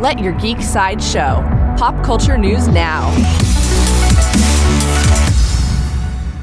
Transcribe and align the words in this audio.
Let 0.00 0.18
your 0.18 0.32
geek 0.32 0.62
side 0.62 1.02
show. 1.02 1.44
Pop 1.76 2.02
culture 2.02 2.38
news 2.38 2.68
now. 2.68 3.10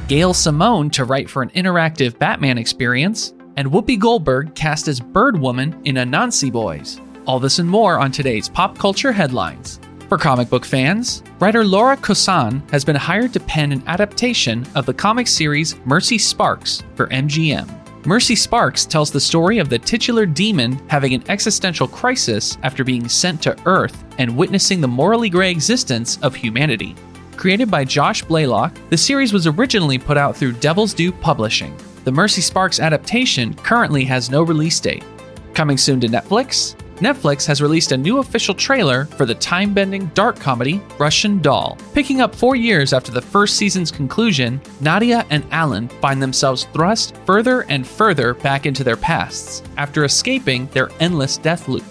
Gail 0.08 0.36
Simone 0.36 0.92
to 0.92 1.06
write 1.06 1.28
for 1.28 1.42
an 1.42 1.50
interactive 1.50 2.20
Batman 2.20 2.60
experience, 2.60 3.34
and 3.56 3.70
Whoopi 3.70 3.98
Goldberg 3.98 4.54
cast 4.54 4.88
as 4.88 5.00
Birdwoman 5.00 5.76
in 5.86 5.96
Anansi 5.96 6.52
Boys. 6.52 7.02
All 7.26 7.40
this 7.40 7.58
and 7.58 7.68
more 7.68 7.98
on 7.98 8.12
today's 8.12 8.48
pop 8.48 8.78
culture 8.78 9.12
headlines. 9.12 9.80
For 10.08 10.20
comic 10.20 10.52
book 10.52 10.64
fans, 10.64 11.24
writer 11.40 11.66
Laura 11.66 11.98
Kosan 11.98 12.62
has 12.70 12.86
been 12.86 12.96
hired 12.96 13.34
to 13.34 13.40
pen 13.40 13.72
an 13.72 13.82
adaptation 13.88 14.68
of 14.76 14.86
the 14.86 14.94
comic 14.94 15.28
series 15.28 15.76
Mercy 15.84 16.20
Sparks 16.20 16.84
for 16.94 17.08
MGM. 17.08 17.77
Mercy 18.08 18.38
Sparks 18.38 18.86
tells 18.86 19.12
the 19.12 19.20
story 19.20 19.58
of 19.58 19.68
the 19.68 19.78
titular 19.78 20.26
demon 20.26 20.82
having 20.88 21.14
an 21.14 21.26
existential 21.28 21.90
crisis 21.90 22.58
after 22.64 22.86
being 22.86 23.10
sent 23.10 23.42
to 23.42 23.58
Earth 23.66 24.06
and 24.18 24.38
witnessing 24.38 24.80
the 24.80 24.88
morally 24.88 25.30
gray 25.30 25.52
existence 25.52 26.18
of 26.22 26.34
humanity. 26.34 26.96
Created 27.36 27.70
by 27.70 27.84
Josh 27.84 28.24
Blaylock, 28.24 28.80
the 28.90 28.98
series 28.98 29.34
was 29.34 29.46
originally 29.46 29.98
put 29.98 30.16
out 30.16 30.38
through 30.38 30.54
Devil's 30.54 30.94
Due 30.94 31.12
Publishing. 31.12 31.76
The 32.06 32.12
Mercy 32.14 32.40
Sparks 32.40 32.80
adaptation 32.80 33.54
currently 33.56 34.06
has 34.06 34.32
no 34.32 34.42
release 34.42 34.80
date. 34.80 35.04
Coming 35.54 35.78
soon 35.78 36.00
to 36.00 36.08
Netflix, 36.08 36.80
Netflix 36.98 37.46
has 37.46 37.62
released 37.62 37.92
a 37.92 37.98
new 37.98 38.18
official 38.18 38.56
trailer 38.56 39.06
for 39.06 39.28
the 39.28 39.36
time 39.36 39.72
bending 39.72 40.08
dark 40.16 40.40
comedy 40.40 40.82
Russian 40.98 41.40
Doll. 41.42 41.78
Picking 41.94 42.22
up 42.22 42.34
four 42.34 42.56
years 42.56 42.92
after 42.92 43.12
the 43.12 43.22
first 43.22 43.56
season's 43.56 43.92
conclusion, 43.92 44.60
Nadia 44.82 45.24
and 45.30 45.46
Alan 45.52 45.90
find 45.90 46.20
themselves 46.20 46.68
thrust 46.74 47.16
further 47.18 47.62
and 47.70 47.86
further 47.86 48.34
back 48.34 48.66
into 48.66 48.84
their 48.84 48.98
pasts 48.98 49.62
after 49.78 50.06
escaping 50.06 50.66
their 50.68 50.90
endless 51.00 51.38
death 51.38 51.68
loop. 51.68 51.86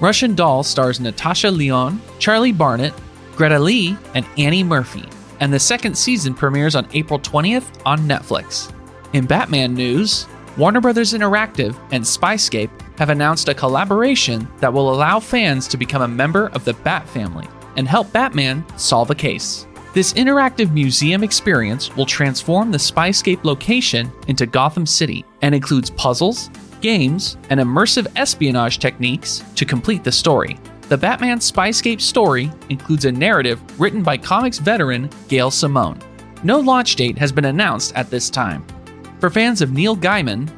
Russian 0.00 0.34
Doll 0.34 0.64
stars 0.64 0.98
Natasha 0.98 1.50
Lyonne, 1.50 2.00
Charlie 2.18 2.52
Barnett, 2.52 2.94
Greta 3.36 3.58
Lee, 3.58 3.96
and 4.14 4.26
Annie 4.38 4.64
Murphy, 4.64 5.04
and 5.38 5.52
the 5.52 5.60
second 5.60 5.96
season 5.96 6.34
premieres 6.34 6.74
on 6.74 6.88
April 6.94 7.20
20th 7.20 7.80
on 7.86 8.00
Netflix. 8.00 8.72
In 9.12 9.24
Batman 9.24 9.74
news, 9.74 10.26
Warner 10.56 10.80
Bros. 10.80 11.14
Interactive 11.14 11.78
and 11.92 12.02
Spyscape 12.02 12.70
have 12.98 13.10
announced 13.10 13.48
a 13.48 13.54
collaboration 13.54 14.46
that 14.58 14.72
will 14.72 14.92
allow 14.92 15.20
fans 15.20 15.66
to 15.68 15.76
become 15.76 16.02
a 16.02 16.08
member 16.08 16.48
of 16.48 16.64
the 16.64 16.74
Bat 16.74 17.08
family 17.08 17.48
and 17.76 17.88
help 17.88 18.12
Batman 18.12 18.64
solve 18.76 19.10
a 19.10 19.14
case. 19.14 19.66
This 19.94 20.12
interactive 20.12 20.72
museum 20.72 21.24
experience 21.24 21.96
will 21.96 22.06
transform 22.06 22.70
the 22.70 22.78
Spyscape 22.78 23.42
location 23.44 24.12
into 24.26 24.46
Gotham 24.46 24.84
City 24.84 25.24
and 25.42 25.54
includes 25.54 25.90
puzzles, 25.90 26.50
games, 26.80 27.36
and 27.50 27.58
immersive 27.58 28.06
espionage 28.16 28.78
techniques 28.78 29.42
to 29.54 29.64
complete 29.64 30.04
the 30.04 30.12
story. 30.12 30.58
The 30.88 30.98
Batman 30.98 31.38
Spyscape 31.38 32.00
story 32.00 32.50
includes 32.68 33.04
a 33.04 33.12
narrative 33.12 33.60
written 33.80 34.02
by 34.02 34.18
comics 34.18 34.58
veteran 34.58 35.10
Gail 35.28 35.50
Simone. 35.50 36.00
No 36.42 36.60
launch 36.60 36.96
date 36.96 37.18
has 37.18 37.32
been 37.32 37.46
announced 37.46 37.94
at 37.94 38.10
this 38.10 38.30
time. 38.30 38.64
For 39.18 39.30
fans 39.30 39.60
of 39.60 39.72
Neil 39.72 39.96
Gaiman, 39.96 40.48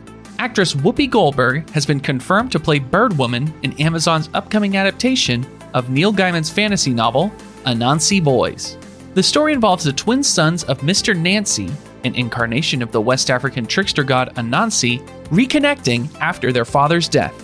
actress 0.41 0.72
Whoopi 0.72 1.08
Goldberg 1.08 1.69
has 1.69 1.84
been 1.84 2.00
confirmed 2.00 2.50
to 2.52 2.58
play 2.58 2.78
Birdwoman 2.78 3.52
in 3.62 3.78
Amazon's 3.78 4.30
upcoming 4.33 4.74
adaptation 4.78 5.47
of 5.74 5.91
Neil 5.91 6.14
Gaiman's 6.14 6.48
fantasy 6.48 6.94
novel, 6.94 7.30
Anansi 7.66 8.24
Boys. 8.24 8.78
The 9.12 9.22
story 9.22 9.52
involves 9.52 9.84
the 9.84 9.92
twin 9.92 10.22
sons 10.22 10.64
of 10.64 10.80
Mr. 10.80 11.14
Nancy, 11.14 11.70
an 12.05 12.14
incarnation 12.14 12.80
of 12.80 12.91
the 12.91 13.02
West 13.02 13.30
African 13.30 13.66
trickster 13.66 14.02
god 14.02 14.34
Anansi, 14.36 15.06
reconnecting 15.27 16.08
after 16.20 16.52
their 16.52 16.64
father's 16.64 17.06
death. 17.06 17.34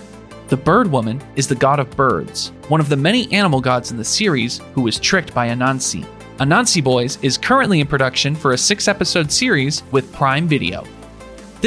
The 0.49 0.57
Bird 0.57 0.91
Woman 0.91 1.21
is 1.35 1.47
the 1.47 1.55
god 1.55 1.79
of 1.79 1.91
birds, 1.91 2.51
one 2.69 2.81
of 2.81 2.89
the 2.89 2.97
many 2.97 3.31
animal 3.31 3.61
gods 3.61 3.91
in 3.91 3.99
the 3.99 4.05
series 4.07 4.63
who 4.73 4.81
was 4.81 4.99
tricked 4.99 5.35
by 5.35 5.49
Anansi. 5.49 6.07
Anansi 6.39 6.83
Boys 6.83 7.19
is 7.21 7.37
currently 7.37 7.81
in 7.81 7.87
production 7.87 8.35
for 8.35 8.53
a 8.53 8.59
six 8.59 8.89
episode 8.89 9.31
series 9.31 9.83
with 9.93 10.11
Prime 10.15 10.49
Video. 10.49 10.83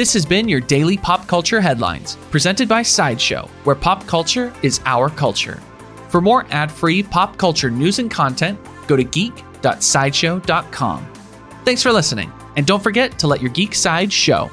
This 0.00 0.14
has 0.14 0.24
been 0.24 0.48
your 0.48 0.60
daily 0.60 0.96
pop 0.96 1.26
culture 1.26 1.60
headlines, 1.60 2.16
presented 2.30 2.66
by 2.66 2.80
Sideshow, 2.80 3.50
where 3.64 3.76
pop 3.76 4.06
culture 4.06 4.50
is 4.62 4.80
our 4.86 5.10
culture. 5.10 5.60
For 6.08 6.22
more 6.22 6.46
ad 6.48 6.72
free 6.72 7.02
pop 7.02 7.36
culture 7.36 7.70
news 7.70 7.98
and 7.98 8.10
content, 8.10 8.58
go 8.86 8.96
to 8.96 9.04
geek.sideshow.com. 9.04 11.12
Thanks 11.66 11.82
for 11.82 11.92
listening, 11.92 12.32
and 12.56 12.66
don't 12.66 12.82
forget 12.82 13.18
to 13.18 13.26
let 13.26 13.42
your 13.42 13.50
geek 13.50 13.74
side 13.74 14.10
show. 14.10 14.50